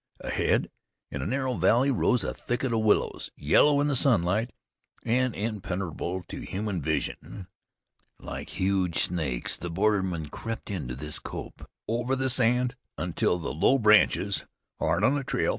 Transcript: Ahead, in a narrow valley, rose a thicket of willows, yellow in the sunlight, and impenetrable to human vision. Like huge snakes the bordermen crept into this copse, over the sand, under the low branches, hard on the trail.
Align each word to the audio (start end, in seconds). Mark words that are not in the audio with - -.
Ahead, 0.21 0.71
in 1.11 1.21
a 1.21 1.27
narrow 1.27 1.53
valley, 1.53 1.91
rose 1.91 2.23
a 2.23 2.33
thicket 2.33 2.73
of 2.73 2.79
willows, 2.79 3.29
yellow 3.37 3.79
in 3.79 3.85
the 3.85 3.95
sunlight, 3.95 4.51
and 5.03 5.35
impenetrable 5.35 6.23
to 6.23 6.39
human 6.41 6.81
vision. 6.81 7.45
Like 8.17 8.49
huge 8.49 8.97
snakes 9.03 9.55
the 9.55 9.69
bordermen 9.69 10.31
crept 10.31 10.71
into 10.71 10.95
this 10.95 11.19
copse, 11.19 11.65
over 11.87 12.15
the 12.15 12.29
sand, 12.31 12.75
under 12.97 13.13
the 13.27 13.53
low 13.53 13.77
branches, 13.77 14.45
hard 14.79 15.03
on 15.03 15.13
the 15.13 15.23
trail. 15.23 15.49